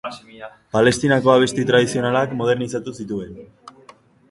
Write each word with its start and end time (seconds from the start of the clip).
Palestinako 0.75 1.33
abesti 1.33 1.67
tradizionalak 1.69 2.35
modernizatu 2.41 2.97
zituen. 3.03 3.39